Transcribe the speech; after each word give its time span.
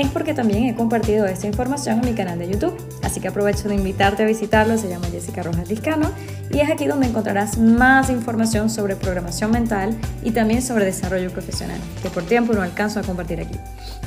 es 0.00 0.08
porque 0.08 0.34
también 0.34 0.64
he 0.64 0.74
compartido 0.74 1.24
esta 1.26 1.46
información 1.46 2.00
en 2.00 2.10
mi 2.10 2.14
canal 2.14 2.38
de 2.38 2.50
YouTube. 2.50 2.76
Así 3.02 3.20
que 3.20 3.28
aprovecho 3.28 3.68
de 3.68 3.76
invitarte 3.76 4.24
a 4.24 4.26
visitarlo, 4.26 4.76
se 4.76 4.88
llama 4.88 5.06
Jessica 5.06 5.42
Rojas 5.42 5.68
Discano 5.68 6.10
y 6.50 6.58
es 6.58 6.70
aquí 6.70 6.86
donde 6.86 7.06
encontrarás 7.06 7.58
más 7.58 8.10
información 8.10 8.70
sobre 8.70 8.96
programación 8.96 9.52
mental 9.52 9.96
y 10.24 10.32
también 10.32 10.62
sobre 10.62 10.84
desarrollo 10.84 11.30
profesional, 11.30 11.78
que 12.02 12.10
por 12.10 12.24
tiempo 12.24 12.52
no 12.54 12.62
alcanzo 12.62 12.98
a 12.98 13.02
compartir 13.04 13.40
aquí. 13.40 13.56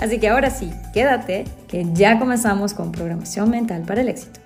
Así 0.02 0.20
que 0.20 0.28
ahora 0.28 0.50
sí, 0.50 0.74
quédate, 0.94 1.46
que 1.70 1.86
ya 1.94 2.20
comenzamos 2.20 2.74
con 2.74 2.92
programación 2.92 3.50
mental 3.50 3.84
para 3.84 4.02
el 4.02 4.10
éxito. 4.10 4.42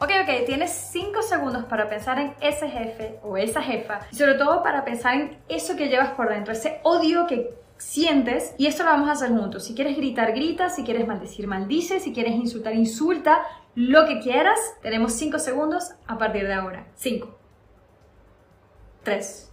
Ok, 0.00 0.10
ok, 0.22 0.44
tienes 0.44 0.70
5 0.92 1.22
segundos 1.22 1.64
para 1.64 1.88
pensar 1.88 2.18
en 2.18 2.34
ese 2.40 2.68
jefe 2.68 3.20
o 3.22 3.36
esa 3.38 3.62
jefa 3.62 4.00
y 4.10 4.16
sobre 4.16 4.34
todo 4.34 4.62
para 4.62 4.84
pensar 4.84 5.14
en 5.14 5.38
eso 5.48 5.76
que 5.76 5.88
llevas 5.88 6.10
por 6.10 6.28
dentro, 6.28 6.52
ese 6.52 6.80
odio 6.82 7.26
que 7.26 7.62
sientes 7.82 8.54
y 8.58 8.66
esto 8.66 8.84
lo 8.84 8.90
vamos 8.90 9.08
a 9.08 9.12
hacer 9.12 9.30
juntos. 9.30 9.64
Si 9.64 9.74
quieres 9.74 9.96
gritar, 9.96 10.32
grita, 10.32 10.70
si 10.70 10.84
quieres 10.84 11.06
maldecir, 11.06 11.46
maldice, 11.46 12.00
si 12.00 12.12
quieres 12.12 12.34
insultar, 12.34 12.74
insulta, 12.74 13.42
lo 13.74 14.06
que 14.06 14.20
quieras. 14.20 14.58
Tenemos 14.82 15.12
5 15.14 15.38
segundos 15.38 15.92
a 16.06 16.16
partir 16.16 16.46
de 16.46 16.54
ahora. 16.54 16.86
5, 16.94 17.38
3. 19.02 19.52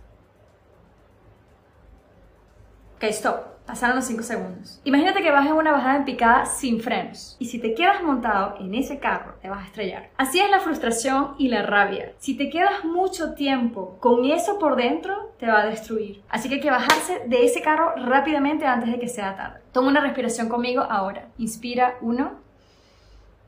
Ok, 2.96 3.04
stop. 3.06 3.59
Pasaron 3.70 3.98
los 3.98 4.06
5 4.06 4.24
segundos. 4.24 4.82
Imagínate 4.84 5.22
que 5.22 5.30
vas 5.30 5.46
en 5.46 5.54
una 5.54 5.72
bajada 5.72 5.98
en 5.98 6.04
picada 6.04 6.48
sin 6.48 6.82
frenos. 6.82 7.36
Y 7.38 7.46
si 7.46 7.60
te 7.60 7.76
quedas 7.76 8.02
montado 8.02 8.56
en 8.58 8.74
ese 8.74 8.98
carro, 8.98 9.36
te 9.44 9.48
vas 9.48 9.62
a 9.62 9.68
estrellar. 9.68 10.10
Así 10.18 10.40
es 10.40 10.50
la 10.50 10.60
frustración 10.60 11.36
y 11.38 11.50
la 11.50 11.62
rabia. 11.62 12.14
Si 12.18 12.36
te 12.36 12.50
quedas 12.50 12.84
mucho 12.84 13.36
tiempo 13.36 14.00
con 14.00 14.26
eso 14.26 14.58
por 14.58 14.76
dentro, 14.76 15.36
te 15.38 15.46
va 15.46 15.62
a 15.62 15.66
destruir. 15.68 16.24
Así 16.30 16.50
que 16.50 16.56
hay 16.56 16.62
que 16.62 16.72
bajarse 16.72 17.22
de 17.28 17.46
ese 17.46 17.62
carro 17.62 17.94
rápidamente 17.96 18.66
antes 18.66 18.92
de 18.92 18.98
que 18.98 19.08
sea 19.08 19.36
tarde. 19.36 19.60
Toma 19.72 19.90
una 19.90 20.02
respiración 20.02 20.50
conmigo 20.50 20.82
ahora. 20.82 21.28
Inspira 21.38 22.00
1, 22.02 22.40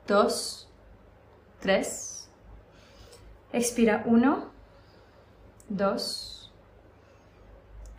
2, 0.07 0.69
3. 1.61 2.31
Expira 3.53 4.03
1, 4.05 4.45
2, 5.69 6.40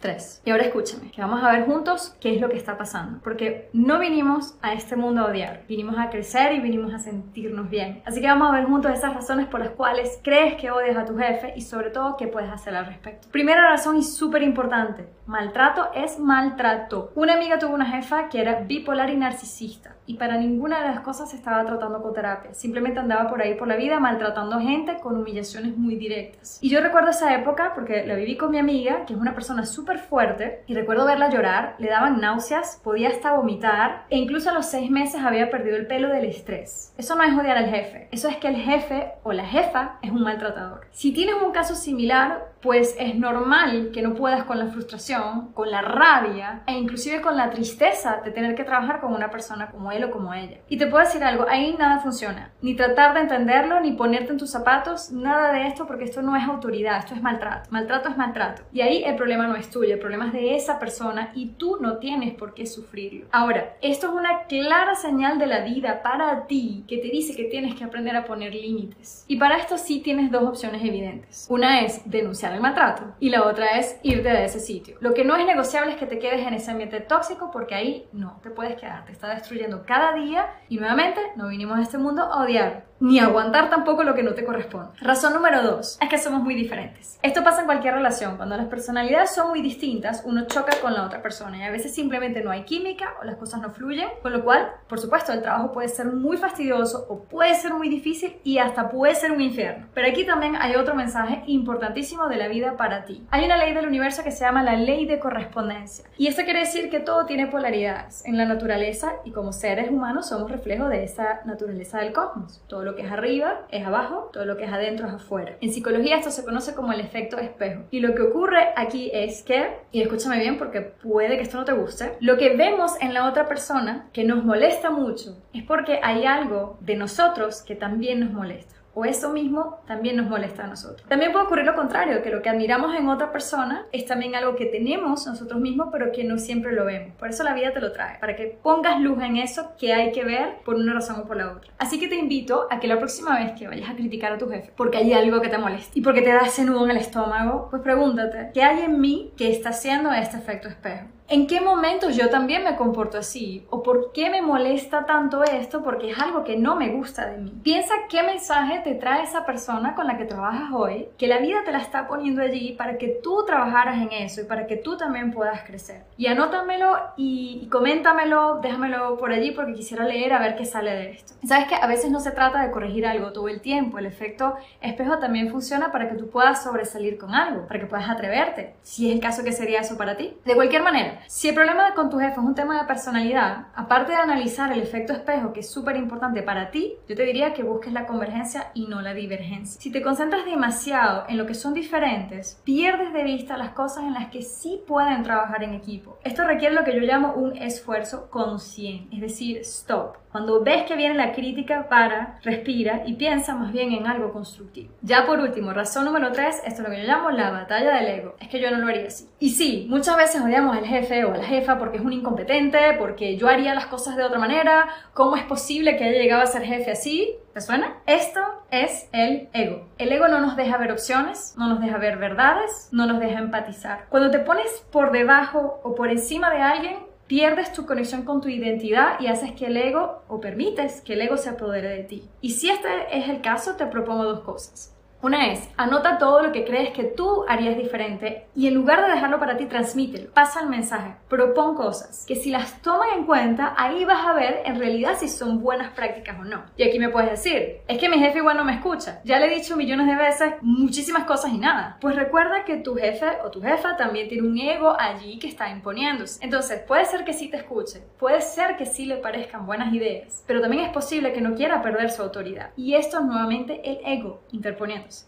3. 0.02 0.42
Y 0.44 0.50
ahora 0.50 0.64
escúchame, 0.64 1.10
que 1.10 1.22
vamos 1.22 1.42
a 1.42 1.50
ver 1.50 1.64
juntos 1.64 2.14
qué 2.20 2.34
es 2.34 2.40
lo 2.40 2.50
que 2.50 2.58
está 2.58 2.76
pasando. 2.76 3.20
Porque 3.22 3.70
no 3.72 3.98
vinimos 3.98 4.58
a 4.60 4.74
este 4.74 4.96
mundo 4.96 5.22
a 5.22 5.30
odiar, 5.30 5.62
vinimos 5.66 5.96
a 5.98 6.10
crecer 6.10 6.52
y 6.52 6.60
vinimos 6.60 6.92
a 6.92 6.98
sentirnos 6.98 7.70
bien. 7.70 8.02
Así 8.04 8.20
que 8.20 8.26
vamos 8.26 8.50
a 8.50 8.52
ver 8.52 8.66
juntos 8.66 8.92
esas 8.92 9.14
razones 9.14 9.46
por 9.46 9.60
las 9.60 9.70
cuales 9.70 10.20
crees 10.22 10.56
que 10.56 10.70
odias 10.70 10.98
a 10.98 11.06
tu 11.06 11.16
jefe 11.16 11.54
y 11.56 11.62
sobre 11.62 11.88
todo 11.88 12.18
qué 12.18 12.26
puedes 12.26 12.50
hacer 12.50 12.74
al 12.74 12.86
respecto. 12.86 13.28
Primera 13.30 13.70
razón 13.70 13.96
y 13.96 14.02
súper 14.02 14.42
importante, 14.42 15.08
maltrato 15.26 15.90
es 15.94 16.18
maltrato. 16.18 17.12
Una 17.14 17.34
amiga 17.34 17.58
tuvo 17.58 17.74
una 17.74 17.86
jefa 17.86 18.28
que 18.28 18.40
era 18.40 18.60
bipolar 18.60 19.08
y 19.08 19.16
narcisista 19.16 19.96
y 20.12 20.16
para 20.18 20.36
ninguna 20.36 20.82
de 20.82 20.88
las 20.88 21.00
cosas 21.00 21.30
se 21.30 21.36
estaba 21.36 21.64
tratando 21.64 22.02
con 22.02 22.12
terapia. 22.12 22.52
Simplemente 22.52 23.00
andaba 23.00 23.30
por 23.30 23.40
ahí 23.40 23.54
por 23.54 23.66
la 23.66 23.76
vida 23.76 23.98
maltratando 23.98 24.60
gente 24.60 24.98
con 24.98 25.16
humillaciones 25.16 25.74
muy 25.78 25.96
directas. 25.96 26.58
Y 26.60 26.68
yo 26.68 26.82
recuerdo 26.82 27.10
esa 27.10 27.34
época 27.34 27.72
porque 27.74 28.06
la 28.06 28.14
viví 28.14 28.36
con 28.36 28.50
mi 28.50 28.58
amiga, 28.58 29.06
que 29.06 29.14
es 29.14 29.18
una 29.18 29.34
persona 29.34 29.64
súper 29.64 29.98
fuerte 29.98 30.64
y 30.66 30.74
recuerdo 30.74 31.06
verla 31.06 31.30
llorar, 31.30 31.76
le 31.78 31.88
daban 31.88 32.20
náuseas, 32.20 32.78
podía 32.84 33.08
hasta 33.08 33.32
vomitar 33.32 34.04
e 34.10 34.18
incluso 34.18 34.50
a 34.50 34.52
los 34.52 34.66
seis 34.66 34.90
meses 34.90 35.22
había 35.22 35.50
perdido 35.50 35.76
el 35.76 35.86
pelo 35.86 36.08
del 36.08 36.26
estrés. 36.26 36.92
Eso 36.98 37.14
no 37.14 37.22
es 37.22 37.32
odiar 37.32 37.56
al 37.56 37.70
jefe, 37.70 38.08
eso 38.12 38.28
es 38.28 38.36
que 38.36 38.48
el 38.48 38.56
jefe 38.56 39.12
o 39.22 39.32
la 39.32 39.46
jefa 39.46 39.98
es 40.02 40.10
un 40.10 40.22
maltratador. 40.22 40.86
Si 40.90 41.12
tienes 41.12 41.36
un 41.42 41.52
caso 41.52 41.74
similar, 41.74 42.52
pues 42.60 42.94
es 42.98 43.16
normal 43.16 43.90
que 43.92 44.02
no 44.02 44.14
puedas 44.14 44.44
con 44.44 44.58
la 44.58 44.66
frustración, 44.66 45.52
con 45.52 45.70
la 45.70 45.82
rabia 45.82 46.62
e 46.66 46.74
inclusive 46.74 47.20
con 47.20 47.36
la 47.36 47.50
tristeza 47.50 48.20
de 48.24 48.30
tener 48.30 48.54
que 48.54 48.64
trabajar 48.64 49.00
con 49.00 49.12
una 49.12 49.30
persona 49.30 49.70
como 49.70 49.90
él 49.90 50.01
como 50.10 50.34
ella. 50.34 50.58
Y 50.68 50.78
te 50.78 50.86
puedo 50.86 51.04
decir 51.04 51.22
algo, 51.22 51.46
ahí 51.48 51.74
nada 51.78 52.00
funciona. 52.00 52.52
Ni 52.60 52.74
tratar 52.74 53.14
de 53.14 53.20
entenderlo, 53.20 53.80
ni 53.80 53.92
ponerte 53.92 54.32
en 54.32 54.38
tus 54.38 54.50
zapatos, 54.50 55.10
nada 55.12 55.52
de 55.52 55.66
esto 55.66 55.86
porque 55.86 56.04
esto 56.04 56.22
no 56.22 56.36
es 56.36 56.44
autoridad, 56.44 56.98
esto 56.98 57.14
es 57.14 57.22
maltrato. 57.22 57.70
Maltrato 57.70 58.08
es 58.08 58.16
maltrato. 58.16 58.62
Y 58.72 58.80
ahí 58.80 59.02
el 59.04 59.16
problema 59.16 59.46
no 59.46 59.56
es 59.56 59.70
tuyo, 59.70 59.94
el 59.94 60.00
problema 60.00 60.26
es 60.26 60.32
de 60.32 60.56
esa 60.56 60.78
persona 60.78 61.30
y 61.34 61.50
tú 61.50 61.78
no 61.80 61.98
tienes 61.98 62.34
por 62.34 62.54
qué 62.54 62.66
sufrirlo. 62.66 63.26
Ahora, 63.32 63.76
esto 63.80 64.08
es 64.08 64.12
una 64.12 64.44
clara 64.44 64.94
señal 64.94 65.38
de 65.38 65.46
la 65.46 65.60
vida 65.60 66.02
para 66.02 66.46
ti 66.46 66.84
que 66.88 66.98
te 66.98 67.08
dice 67.08 67.36
que 67.36 67.44
tienes 67.44 67.74
que 67.74 67.84
aprender 67.84 68.16
a 68.16 68.24
poner 68.24 68.54
límites. 68.54 69.24
Y 69.28 69.36
para 69.36 69.56
esto 69.56 69.78
sí 69.78 70.00
tienes 70.00 70.30
dos 70.30 70.42
opciones 70.44 70.82
evidentes. 70.84 71.46
Una 71.48 71.82
es 71.82 72.08
denunciar 72.10 72.52
el 72.54 72.60
maltrato 72.60 73.14
y 73.20 73.30
la 73.30 73.44
otra 73.44 73.78
es 73.78 73.98
irte 74.02 74.28
de 74.28 74.44
ese 74.44 74.60
sitio. 74.60 74.96
Lo 75.00 75.14
que 75.14 75.24
no 75.24 75.36
es 75.36 75.46
negociable 75.46 75.92
es 75.92 75.96
que 75.98 76.06
te 76.06 76.18
quedes 76.18 76.46
en 76.46 76.54
ese 76.54 76.70
ambiente 76.70 77.00
tóxico 77.00 77.50
porque 77.50 77.74
ahí 77.74 78.06
no 78.12 78.40
te 78.42 78.50
puedes 78.50 78.76
quedar, 78.76 79.04
te 79.04 79.12
está 79.12 79.28
destruyendo 79.28 79.81
cada 79.84 80.12
día 80.14 80.46
y 80.68 80.78
nuevamente 80.78 81.20
no 81.36 81.48
vinimos 81.48 81.78
a 81.78 81.82
este 81.82 81.98
mundo 81.98 82.22
a 82.22 82.42
odiar 82.42 82.92
ni 83.02 83.18
aguantar 83.18 83.68
tampoco 83.68 84.04
lo 84.04 84.14
que 84.14 84.22
no 84.22 84.32
te 84.32 84.44
corresponde. 84.44 84.92
Razón 85.00 85.34
número 85.34 85.60
dos 85.60 85.98
es 86.00 86.08
que 86.08 86.18
somos 86.18 86.40
muy 86.40 86.54
diferentes. 86.54 87.18
Esto 87.20 87.42
pasa 87.42 87.60
en 87.60 87.66
cualquier 87.66 87.94
relación. 87.94 88.36
Cuando 88.36 88.56
las 88.56 88.68
personalidades 88.68 89.34
son 89.34 89.48
muy 89.48 89.60
distintas, 89.60 90.22
uno 90.24 90.46
choca 90.46 90.76
con 90.80 90.94
la 90.94 91.04
otra 91.04 91.20
persona 91.20 91.58
y 91.58 91.62
a 91.64 91.70
veces 91.72 91.92
simplemente 91.92 92.44
no 92.44 92.52
hay 92.52 92.62
química 92.62 93.14
o 93.20 93.24
las 93.24 93.36
cosas 93.36 93.60
no 93.60 93.72
fluyen, 93.72 94.08
con 94.22 94.32
lo 94.32 94.44
cual, 94.44 94.70
por 94.88 95.00
supuesto, 95.00 95.32
el 95.32 95.42
trabajo 95.42 95.72
puede 95.72 95.88
ser 95.88 96.06
muy 96.06 96.36
fastidioso 96.36 97.04
o 97.08 97.24
puede 97.24 97.56
ser 97.56 97.74
muy 97.74 97.88
difícil 97.88 98.36
y 98.44 98.58
hasta 98.58 98.88
puede 98.88 99.16
ser 99.16 99.32
un 99.32 99.40
infierno. 99.40 99.88
Pero 99.94 100.06
aquí 100.06 100.24
también 100.24 100.54
hay 100.54 100.76
otro 100.76 100.94
mensaje 100.94 101.42
importantísimo 101.46 102.28
de 102.28 102.36
la 102.36 102.46
vida 102.46 102.76
para 102.76 103.04
ti. 103.04 103.26
Hay 103.32 103.44
una 103.44 103.56
ley 103.56 103.74
del 103.74 103.88
universo 103.88 104.22
que 104.22 104.30
se 104.30 104.44
llama 104.44 104.62
la 104.62 104.76
ley 104.76 105.06
de 105.06 105.18
correspondencia 105.18 106.04
y 106.16 106.28
esto 106.28 106.44
quiere 106.44 106.60
decir 106.60 106.88
que 106.88 107.00
todo 107.00 107.26
tiene 107.26 107.48
polaridades 107.48 108.24
en 108.26 108.36
la 108.36 108.44
naturaleza 108.44 109.14
y 109.24 109.32
como 109.32 109.52
seres 109.74 109.90
humanos 109.90 110.28
somos 110.28 110.50
reflejo 110.50 110.86
de 110.90 111.02
esa 111.02 111.40
naturaleza 111.46 112.00
del 112.00 112.12
cosmos. 112.12 112.62
Todo 112.66 112.84
lo 112.84 112.94
que 112.94 113.06
es 113.06 113.10
arriba 113.10 113.62
es 113.70 113.86
abajo, 113.86 114.28
todo 114.30 114.44
lo 114.44 114.58
que 114.58 114.64
es 114.64 114.70
adentro 114.70 115.06
es 115.06 115.14
afuera. 115.14 115.56
En 115.62 115.72
psicología 115.72 116.18
esto 116.18 116.30
se 116.30 116.44
conoce 116.44 116.74
como 116.74 116.92
el 116.92 117.00
efecto 117.00 117.38
espejo. 117.38 117.84
Y 117.90 118.00
lo 118.00 118.14
que 118.14 118.20
ocurre 118.20 118.68
aquí 118.76 119.10
es 119.14 119.42
que, 119.42 119.78
y 119.90 120.02
escúchame 120.02 120.38
bien 120.40 120.58
porque 120.58 120.82
puede 120.82 121.38
que 121.38 121.42
esto 121.44 121.56
no 121.56 121.64
te 121.64 121.72
guste, 121.72 122.18
lo 122.20 122.36
que 122.36 122.54
vemos 122.54 123.00
en 123.00 123.14
la 123.14 123.26
otra 123.26 123.48
persona 123.48 124.10
que 124.12 124.24
nos 124.24 124.44
molesta 124.44 124.90
mucho 124.90 125.38
es 125.54 125.62
porque 125.62 126.00
hay 126.02 126.26
algo 126.26 126.76
de 126.80 126.96
nosotros 126.96 127.62
que 127.62 127.74
también 127.74 128.20
nos 128.20 128.30
molesta 128.30 128.81
o 128.94 129.04
eso 129.04 129.30
mismo 129.30 129.80
también 129.86 130.16
nos 130.16 130.28
molesta 130.28 130.64
a 130.64 130.66
nosotros. 130.66 131.06
También 131.08 131.32
puede 131.32 131.46
ocurrir 131.46 131.64
lo 131.64 131.74
contrario, 131.74 132.22
que 132.22 132.30
lo 132.30 132.42
que 132.42 132.50
admiramos 132.50 132.94
en 132.94 133.08
otra 133.08 133.32
persona 133.32 133.86
es 133.92 134.06
también 134.06 134.34
algo 134.34 134.54
que 134.56 134.66
tenemos 134.66 135.26
nosotros 135.26 135.60
mismos, 135.60 135.88
pero 135.92 136.12
que 136.12 136.24
no 136.24 136.38
siempre 136.38 136.72
lo 136.72 136.84
vemos. 136.84 137.14
Por 137.16 137.28
eso 137.28 137.44
la 137.44 137.54
vida 137.54 137.72
te 137.72 137.80
lo 137.80 137.92
trae, 137.92 138.18
para 138.18 138.36
que 138.36 138.58
pongas 138.62 139.00
luz 139.00 139.20
en 139.22 139.36
eso 139.36 139.72
que 139.78 139.92
hay 139.92 140.12
que 140.12 140.24
ver 140.24 140.58
por 140.64 140.74
una 140.74 140.94
razón 140.94 141.20
o 141.20 141.24
por 141.24 141.36
la 141.36 141.52
otra. 141.52 141.72
Así 141.78 141.98
que 141.98 142.08
te 142.08 142.16
invito 142.16 142.66
a 142.70 142.80
que 142.80 142.88
la 142.88 142.98
próxima 142.98 143.38
vez 143.38 143.52
que 143.58 143.68
vayas 143.68 143.90
a 143.90 143.94
criticar 143.94 144.32
a 144.32 144.38
tu 144.38 144.48
jefe, 144.48 144.72
porque 144.76 144.98
hay 144.98 145.12
algo 145.12 145.40
que 145.40 145.48
te 145.48 145.58
molesta 145.58 145.92
y 145.94 146.02
porque 146.02 146.22
te 146.22 146.32
da 146.32 146.40
ese 146.40 146.62
en 146.62 146.90
el 146.90 146.96
estómago, 146.96 147.68
pues 147.70 147.82
pregúntate, 147.82 148.50
¿qué 148.54 148.62
hay 148.62 148.82
en 148.82 149.00
mí 149.00 149.32
que 149.36 149.50
está 149.50 149.70
haciendo 149.70 150.12
este 150.12 150.36
efecto 150.36 150.68
espejo? 150.68 151.06
¿En 151.28 151.46
qué 151.46 151.60
momentos 151.60 152.14
yo 152.16 152.28
también 152.28 152.62
me 152.62 152.76
comporto 152.76 153.16
así? 153.16 153.64
¿O 153.70 153.82
por 153.82 154.12
qué 154.12 154.28
me 154.28 154.42
molesta 154.42 155.06
tanto 155.06 155.42
esto? 155.42 155.82
Porque 155.82 156.10
es 156.10 156.18
algo 156.18 156.44
que 156.44 156.56
no 156.56 156.76
me 156.76 156.90
gusta 156.90 157.26
de 157.26 157.38
mí. 157.38 157.54
Piensa 157.62 157.94
qué 158.10 158.22
mensaje 158.22 158.80
te 158.80 158.94
trae 158.94 159.22
esa 159.22 159.46
persona 159.46 159.94
con 159.94 160.06
la 160.06 160.18
que 160.18 160.26
trabajas 160.26 160.70
hoy, 160.74 161.08
que 161.16 161.28
la 161.28 161.38
vida 161.38 161.62
te 161.64 161.72
la 161.72 161.78
está 161.78 162.06
poniendo 162.06 162.42
allí 162.42 162.72
para 162.72 162.98
que 162.98 163.20
tú 163.22 163.44
trabajaras 163.46 164.02
en 164.02 164.12
eso 164.12 164.42
y 164.42 164.44
para 164.44 164.66
que 164.66 164.76
tú 164.76 164.98
también 164.98 165.32
puedas 165.32 165.62
crecer. 165.62 166.02
Y 166.18 166.26
anótamelo 166.26 166.98
y, 167.16 167.66
coméntamelo, 167.70 168.58
déjamelo 168.60 169.16
por 169.16 169.32
allí 169.32 169.52
porque 169.52 169.72
quisiera 169.72 170.04
leer 170.04 170.34
a 170.34 170.38
ver 170.38 170.56
qué 170.56 170.66
sale 170.66 170.90
de 170.90 171.12
esto. 171.12 171.32
Sabes 171.46 171.66
que 171.66 171.76
a 171.76 171.86
veces 171.86 172.10
no 172.10 172.20
se 172.20 172.32
trata 172.32 172.62
de 172.62 172.70
corregir 172.70 173.06
algo 173.06 173.32
todo 173.32 173.48
el 173.48 173.62
tiempo. 173.62 173.98
El 173.98 174.06
efecto 174.06 174.56
espejo 174.82 175.18
también 175.18 175.50
funciona 175.50 175.92
para 175.92 176.10
que 176.10 176.16
tú 176.16 176.28
puedas 176.28 176.62
sobresalir 176.62 177.16
con 177.16 177.34
algo, 177.34 177.66
para 177.66 177.80
que 177.80 177.86
puedas 177.86 178.10
atreverte, 178.10 178.74
si 178.82 179.08
es 179.08 179.14
el 179.14 179.20
caso 179.22 179.44
que 179.44 179.52
sería 179.52 179.80
eso 179.80 179.96
para 179.96 180.16
ti. 180.16 180.36
De 180.44 180.54
cualquier 180.54 180.82
manera, 180.82 181.21
si 181.26 181.48
el 181.48 181.54
problema 181.54 181.94
con 181.94 182.10
tu 182.10 182.18
jefe 182.18 182.32
es 182.32 182.38
un 182.38 182.54
tema 182.54 182.80
de 182.80 182.86
personalidad, 182.86 183.66
aparte 183.74 184.12
de 184.12 184.18
analizar 184.18 184.72
el 184.72 184.80
efecto 184.80 185.12
espejo, 185.12 185.52
que 185.52 185.60
es 185.60 185.70
súper 185.70 185.96
importante 185.96 186.42
para 186.42 186.70
ti, 186.70 186.94
yo 187.08 187.16
te 187.16 187.24
diría 187.24 187.52
que 187.52 187.62
busques 187.62 187.92
la 187.92 188.06
convergencia 188.06 188.70
y 188.74 188.86
no 188.86 189.00
la 189.02 189.14
divergencia. 189.14 189.80
Si 189.80 189.90
te 189.90 190.02
concentras 190.02 190.44
demasiado 190.44 191.24
en 191.28 191.38
lo 191.38 191.46
que 191.46 191.54
son 191.54 191.74
diferentes, 191.74 192.60
pierdes 192.64 193.12
de 193.12 193.24
vista 193.24 193.56
las 193.56 193.70
cosas 193.70 194.04
en 194.04 194.14
las 194.14 194.30
que 194.30 194.42
sí 194.42 194.82
pueden 194.86 195.22
trabajar 195.22 195.62
en 195.62 195.74
equipo. 195.74 196.18
Esto 196.24 196.44
requiere 196.44 196.74
lo 196.74 196.84
que 196.84 196.94
yo 196.94 197.00
llamo 197.00 197.34
un 197.34 197.56
esfuerzo 197.56 198.30
consciente, 198.30 199.14
es 199.16 199.20
decir, 199.20 199.58
stop 199.58 200.21
Cuando 200.32 200.62
ves 200.62 200.84
que 200.84 200.96
viene 200.96 201.14
la 201.14 201.32
crítica, 201.32 201.88
para, 201.90 202.38
respira 202.42 203.02
y 203.04 203.14
piensa 203.14 203.54
más 203.54 203.70
bien 203.70 203.92
en 203.92 204.06
algo 204.06 204.32
constructivo. 204.32 204.94
Ya 205.02 205.26
por 205.26 205.38
último, 205.38 205.74
razón 205.74 206.06
número 206.06 206.32
3, 206.32 206.62
esto 206.64 206.82
es 206.82 206.88
lo 206.88 206.94
que 206.94 207.02
yo 207.02 207.06
llamo 207.06 207.30
la 207.30 207.50
batalla 207.50 207.94
del 207.96 208.06
ego. 208.06 208.34
Es 208.40 208.48
que 208.48 208.58
yo 208.58 208.70
no 208.70 208.78
lo 208.78 208.88
haría 208.88 209.08
así. 209.08 209.28
Y 209.38 209.50
sí, 209.50 209.86
muchas 209.90 210.16
veces 210.16 210.40
odiamos 210.40 210.74
al 210.74 210.86
jefe 210.86 211.24
o 211.26 211.34
a 211.34 211.36
la 211.36 211.44
jefa 211.44 211.78
porque 211.78 211.98
es 211.98 212.02
un 212.02 212.14
incompetente, 212.14 212.94
porque 212.98 213.36
yo 213.36 213.46
haría 213.46 213.74
las 213.74 213.86
cosas 213.86 214.16
de 214.16 214.24
otra 214.24 214.38
manera. 214.38 214.88
¿Cómo 215.12 215.36
es 215.36 215.44
posible 215.44 215.98
que 215.98 216.04
haya 216.04 216.18
llegado 216.18 216.42
a 216.42 216.46
ser 216.46 216.62
jefe 216.62 216.92
así? 216.92 217.36
¿Te 217.52 217.60
suena? 217.60 217.98
Esto 218.06 218.40
es 218.70 219.10
el 219.12 219.50
ego. 219.52 219.86
El 219.98 220.10
ego 220.10 220.28
no 220.28 220.40
nos 220.40 220.56
deja 220.56 220.78
ver 220.78 220.92
opciones, 220.92 221.54
no 221.58 221.68
nos 221.68 221.82
deja 221.82 221.98
ver 221.98 222.16
verdades, 222.16 222.88
no 222.90 223.04
nos 223.04 223.20
deja 223.20 223.38
empatizar. 223.38 224.06
Cuando 224.08 224.30
te 224.30 224.38
pones 224.38 224.86
por 224.90 225.12
debajo 225.12 225.80
o 225.84 225.94
por 225.94 226.08
encima 226.08 226.50
de 226.50 226.62
alguien, 226.62 227.11
pierdes 227.32 227.72
tu 227.72 227.86
conexión 227.86 228.24
con 228.24 228.42
tu 228.42 228.50
identidad 228.50 229.18
y 229.18 229.28
haces 229.28 229.52
que 229.52 229.64
el 229.64 229.78
ego, 229.78 230.22
o 230.28 230.38
permites 230.38 231.00
que 231.00 231.14
el 231.14 231.22
ego 231.22 231.38
se 231.38 231.48
apodere 231.48 231.88
de 231.88 232.02
ti. 232.02 232.28
Y 232.42 232.50
si 232.50 232.68
este 232.68 232.88
es 233.10 233.26
el 233.30 233.40
caso, 233.40 233.74
te 233.76 233.86
propongo 233.86 234.24
dos 234.24 234.40
cosas. 234.40 234.94
Una 235.22 235.52
es, 235.52 235.68
anota 235.76 236.18
todo 236.18 236.42
lo 236.42 236.50
que 236.50 236.64
crees 236.64 236.90
que 236.90 237.04
tú 237.04 237.44
harías 237.46 237.76
diferente 237.76 238.46
y 238.56 238.66
en 238.66 238.74
lugar 238.74 239.06
de 239.06 239.12
dejarlo 239.12 239.38
para 239.38 239.56
ti, 239.56 239.66
transmítelo, 239.66 240.32
pasa 240.32 240.60
el 240.60 240.68
mensaje, 240.68 241.14
propon 241.28 241.76
cosas 241.76 242.24
que 242.26 242.34
si 242.34 242.50
las 242.50 242.82
toman 242.82 243.10
en 243.16 243.24
cuenta, 243.24 243.72
ahí 243.78 244.04
vas 244.04 244.26
a 244.26 244.32
ver 244.32 244.62
en 244.64 244.80
realidad 244.80 245.16
si 245.16 245.28
son 245.28 245.60
buenas 245.60 245.92
prácticas 245.92 246.40
o 246.40 246.44
no. 246.44 246.64
Y 246.76 246.82
aquí 246.82 246.98
me 246.98 247.08
puedes 247.08 247.30
decir, 247.30 247.82
es 247.86 247.98
que 247.98 248.08
mi 248.08 248.18
jefe 248.18 248.38
igual 248.38 248.56
no 248.56 248.64
me 248.64 248.74
escucha, 248.74 249.20
ya 249.22 249.38
le 249.38 249.46
he 249.46 249.54
dicho 249.54 249.76
millones 249.76 250.08
de 250.08 250.16
veces 250.16 250.54
muchísimas 250.60 251.22
cosas 251.22 251.52
y 251.52 251.58
nada. 251.58 251.98
Pues 252.00 252.16
recuerda 252.16 252.64
que 252.64 252.78
tu 252.78 252.96
jefe 252.96 253.26
o 253.44 253.50
tu 253.52 253.62
jefa 253.62 253.96
también 253.96 254.28
tiene 254.28 254.48
un 254.48 254.58
ego 254.58 254.96
allí 254.98 255.38
que 255.38 255.46
está 255.46 255.70
imponiéndose. 255.70 256.44
Entonces, 256.44 256.80
puede 256.80 257.04
ser 257.04 257.24
que 257.24 257.32
sí 257.32 257.48
te 257.48 257.58
escuche, 257.58 258.02
puede 258.18 258.40
ser 258.40 258.76
que 258.76 258.86
sí 258.86 259.06
le 259.06 259.18
parezcan 259.18 259.66
buenas 259.66 259.94
ideas, 259.94 260.42
pero 260.48 260.60
también 260.60 260.82
es 260.82 260.90
posible 260.90 261.32
que 261.32 261.40
no 261.40 261.54
quiera 261.54 261.80
perder 261.80 262.10
su 262.10 262.22
autoridad. 262.22 262.70
Y 262.76 262.94
esto 262.94 263.20
es 263.20 263.24
nuevamente 263.24 263.80
el 263.88 264.00
ego 264.04 264.40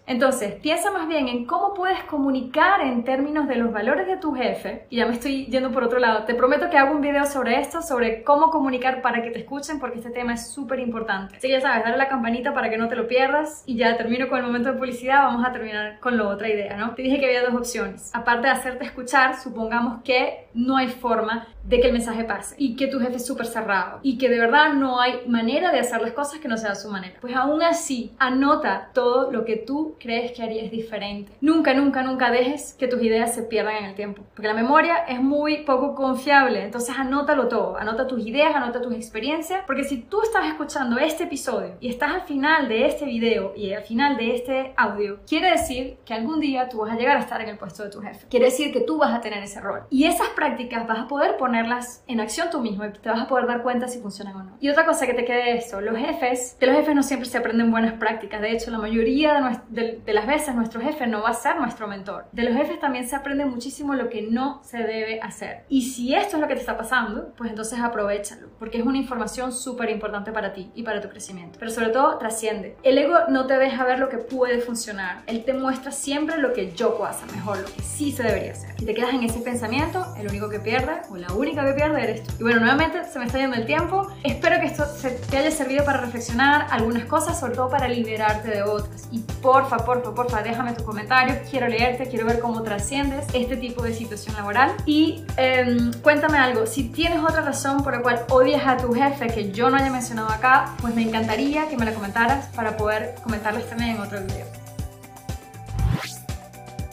Entonces, 0.06 0.54
piensa 0.54 0.90
más 0.90 1.08
bien 1.08 1.28
en 1.28 1.46
cómo 1.46 1.74
puedes 1.74 2.02
comunicar 2.04 2.80
en 2.80 3.04
términos 3.04 3.48
de 3.48 3.56
los 3.56 3.72
valores 3.72 4.06
de 4.06 4.16
tu 4.16 4.32
jefe. 4.32 4.86
Y 4.90 4.96
ya 4.96 5.06
me 5.06 5.14
estoy 5.14 5.46
yendo 5.46 5.70
por 5.70 5.84
otro 5.84 5.98
lado. 5.98 6.24
Te 6.24 6.34
prometo 6.34 6.70
que 6.70 6.78
hago 6.78 6.94
un 6.94 7.00
video 7.00 7.24
sobre 7.26 7.60
esto, 7.60 7.82
sobre 7.82 8.22
cómo 8.22 8.50
comunicar 8.50 9.02
para 9.02 9.22
que 9.22 9.30
te 9.30 9.40
escuchen, 9.40 9.78
porque 9.80 9.98
este 9.98 10.10
tema 10.10 10.34
es 10.34 10.52
súper 10.52 10.78
importante. 10.80 11.36
Así 11.36 11.48
que 11.48 11.54
ya 11.54 11.60
sabes, 11.60 11.84
dale 11.84 11.96
la 11.96 12.08
campanita 12.08 12.54
para 12.54 12.70
que 12.70 12.78
no 12.78 12.88
te 12.88 12.96
lo 12.96 13.06
pierdas. 13.08 13.62
Y 13.66 13.76
ya 13.76 13.96
termino 13.96 14.28
con 14.28 14.38
el 14.38 14.44
momento 14.44 14.72
de 14.72 14.78
publicidad, 14.78 15.24
vamos 15.24 15.46
a 15.46 15.52
terminar 15.52 16.00
con 16.00 16.16
la 16.16 16.28
otra 16.28 16.48
idea, 16.48 16.76
¿no? 16.76 16.94
Te 16.94 17.02
dije 17.02 17.18
que 17.18 17.26
había 17.26 17.44
dos 17.44 17.54
opciones. 17.54 18.10
Aparte 18.14 18.46
de 18.46 18.52
hacerte 18.52 18.84
escuchar, 18.84 19.40
supongamos 19.40 20.02
que 20.02 20.48
no 20.54 20.76
hay 20.76 20.88
forma 20.88 21.46
de 21.64 21.80
que 21.80 21.86
el 21.86 21.92
mensaje 21.92 22.24
pase 22.24 22.54
y 22.58 22.76
que 22.76 22.86
tu 22.86 23.00
jefe 23.00 23.16
es 23.16 23.26
súper 23.26 23.46
cerrado 23.46 24.00
y 24.02 24.18
que 24.18 24.28
de 24.28 24.38
verdad 24.38 24.74
no 24.74 25.00
hay 25.00 25.26
manera 25.26 25.72
de 25.72 25.80
hacer 25.80 26.00
las 26.00 26.12
cosas 26.12 26.40
que 26.40 26.48
no 26.48 26.56
sea 26.56 26.72
a 26.72 26.74
su 26.74 26.90
manera. 26.90 27.16
Pues 27.20 27.34
aún 27.34 27.62
así, 27.62 28.12
anota 28.18 28.90
todo 28.92 29.30
lo 29.30 29.44
que 29.44 29.56
tú 29.56 29.96
crees 29.98 30.32
que 30.32 30.42
harías 30.42 30.70
diferente. 30.70 31.32
Nunca, 31.40 31.74
nunca, 31.74 32.02
nunca 32.02 32.30
dejes 32.30 32.74
que 32.78 32.88
tus 32.88 33.02
ideas 33.02 33.34
se 33.34 33.42
pierdan 33.42 33.76
en 33.76 33.84
el 33.86 33.94
tiempo, 33.94 34.22
porque 34.34 34.48
la 34.48 34.54
memoria 34.54 35.04
es 35.08 35.20
muy 35.20 35.64
poco 35.64 35.94
confiable, 35.94 36.64
entonces 36.64 36.94
anótalo 36.96 37.48
todo, 37.48 37.76
anota 37.76 38.06
tus 38.06 38.24
ideas, 38.26 38.54
anota 38.54 38.80
tus 38.80 38.94
experiencias, 38.94 39.62
porque 39.66 39.84
si 39.84 40.02
tú 40.02 40.22
estás 40.22 40.46
escuchando 40.46 40.98
este 40.98 41.24
episodio 41.24 41.76
y 41.80 41.88
estás 41.88 42.12
al 42.12 42.22
final 42.22 42.68
de 42.68 42.86
este 42.86 43.04
video 43.04 43.52
y 43.56 43.72
al 43.72 43.82
final 43.82 44.16
de 44.16 44.34
este 44.34 44.74
audio, 44.76 45.20
quiere 45.26 45.50
decir 45.50 45.98
que 46.04 46.14
algún 46.14 46.40
día 46.40 46.68
tú 46.68 46.78
vas 46.78 46.92
a 46.92 46.96
llegar 46.96 47.16
a 47.16 47.20
estar 47.20 47.40
en 47.40 47.48
el 47.48 47.58
puesto 47.58 47.82
de 47.82 47.90
tu 47.90 48.00
jefe. 48.00 48.26
Quiere 48.28 48.46
decir 48.46 48.72
que 48.72 48.80
tú 48.80 48.98
vas 48.98 49.14
a 49.14 49.20
tener 49.20 49.42
ese 49.42 49.60
rol. 49.60 49.82
Y 49.90 50.04
esas 50.04 50.28
prácticas 50.30 50.86
vas 50.86 50.98
a 50.98 51.08
poder 51.08 51.36
poner 51.36 51.53
ponerlas 51.54 52.02
en 52.08 52.18
acción 52.18 52.48
tú 52.50 52.60
mismo 52.60 52.84
y 52.84 52.90
te 52.90 53.08
vas 53.08 53.20
a 53.20 53.28
poder 53.28 53.46
dar 53.46 53.62
cuenta 53.62 53.86
si 53.86 54.00
funcionan 54.00 54.34
o 54.34 54.42
no. 54.42 54.56
Y 54.58 54.70
otra 54.70 54.84
cosa 54.84 55.06
que 55.06 55.14
te 55.14 55.24
quede 55.24 55.56
esto, 55.56 55.80
los 55.80 55.96
jefes, 55.96 56.56
de 56.58 56.66
los 56.66 56.74
jefes 56.74 56.96
no 56.96 57.04
siempre 57.04 57.28
se 57.28 57.38
aprenden 57.38 57.70
buenas 57.70 57.92
prácticas, 57.92 58.40
de 58.40 58.50
hecho 58.50 58.72
la 58.72 58.78
mayoría 58.78 59.60
de, 59.68 60.00
de, 60.04 60.12
las 60.12 60.26
veces 60.26 60.52
nuestro 60.56 60.80
jefe 60.80 61.06
no 61.06 61.22
va 61.22 61.28
a 61.28 61.34
ser 61.34 61.60
nuestro 61.60 61.86
mentor. 61.86 62.26
De 62.32 62.42
los 62.42 62.56
jefes 62.56 62.80
también 62.80 63.06
se 63.08 63.14
aprende 63.14 63.44
muchísimo 63.44 63.94
lo 63.94 64.08
que 64.08 64.22
no 64.22 64.62
se 64.64 64.78
debe 64.78 65.20
hacer. 65.20 65.64
Y 65.68 65.82
si 65.82 66.12
esto 66.12 66.36
es 66.36 66.42
lo 66.42 66.48
que 66.48 66.54
te 66.54 66.60
está 66.60 66.76
pasando, 66.76 67.32
pues 67.36 67.50
entonces 67.50 67.78
aprovechalo, 67.78 68.48
porque 68.58 68.78
es 68.78 68.84
una 68.84 68.98
información 68.98 69.52
súper 69.52 69.90
importante 69.90 70.32
para 70.32 70.52
ti 70.52 70.72
y 70.74 70.82
para 70.82 71.00
tu 71.00 71.08
crecimiento. 71.08 71.60
Pero 71.60 71.70
sobre 71.70 71.90
todo 71.90 72.18
trasciende. 72.18 72.76
El 72.82 72.98
ego 72.98 73.14
no 73.28 73.46
te 73.46 73.58
deja 73.58 73.84
ver 73.84 74.00
lo 74.00 74.08
que 74.08 74.18
puede 74.18 74.58
funcionar, 74.58 75.22
él 75.28 75.44
te 75.44 75.54
muestra 75.54 75.92
siempre 75.92 76.36
lo 76.38 76.52
que 76.52 76.72
yo 76.72 76.96
puedo 76.96 77.06
hacer 77.06 77.30
mejor, 77.30 77.58
lo 77.58 77.66
que 77.66 77.82
sí 77.82 78.10
se 78.10 78.24
debería 78.24 78.50
hacer. 78.50 78.74
Si 78.76 78.86
te 78.86 78.94
quedas 78.94 79.14
en 79.14 79.22
ese 79.22 79.38
pensamiento, 79.38 80.04
el 80.18 80.26
único 80.26 80.48
que 80.48 80.58
pierde 80.58 81.02
o 81.10 81.16
la 81.16 81.32
única 81.32 81.43
única 81.44 81.64
que 81.64 81.72
pierde 81.72 82.12
esto. 82.12 82.32
Y 82.38 82.42
bueno, 82.42 82.60
nuevamente 82.60 83.04
se 83.04 83.18
me 83.18 83.26
está 83.26 83.38
yendo 83.38 83.56
el 83.56 83.66
tiempo. 83.66 84.08
Espero 84.22 84.58
que 84.60 84.66
esto 84.66 84.84
te 85.30 85.36
haya 85.36 85.50
servido 85.50 85.84
para 85.84 86.00
reflexionar 86.00 86.66
algunas 86.70 87.04
cosas, 87.04 87.38
sobre 87.38 87.54
todo 87.54 87.68
para 87.68 87.88
liberarte 87.88 88.50
de 88.50 88.62
otras. 88.62 89.08
Y 89.12 89.20
porfa, 89.20 89.78
porfa, 89.78 90.14
porfa, 90.14 90.42
déjame 90.42 90.72
tus 90.72 90.84
comentarios. 90.84 91.38
Quiero 91.50 91.68
leerte, 91.68 92.08
quiero 92.08 92.26
ver 92.26 92.40
cómo 92.40 92.62
trasciendes 92.62 93.26
este 93.32 93.56
tipo 93.56 93.82
de 93.82 93.94
situación 93.94 94.34
laboral. 94.36 94.72
Y 94.86 95.24
em, 95.36 95.92
cuéntame 96.02 96.38
algo, 96.38 96.66
si 96.66 96.84
tienes 96.88 97.20
otra 97.20 97.42
razón 97.42 97.82
por 97.82 97.94
la 97.94 98.02
cual 98.02 98.22
odias 98.30 98.66
a 98.66 98.76
tu 98.76 98.92
jefe 98.94 99.26
que 99.28 99.52
yo 99.52 99.70
no 99.70 99.76
haya 99.76 99.90
mencionado 99.90 100.30
acá, 100.30 100.74
pues 100.80 100.94
me 100.94 101.02
encantaría 101.02 101.68
que 101.68 101.76
me 101.76 101.84
la 101.84 101.92
comentaras 101.92 102.46
para 102.54 102.76
poder 102.76 103.14
comentarles 103.22 103.68
también 103.68 103.96
en 103.96 104.00
otro 104.00 104.20
video. 104.20 104.63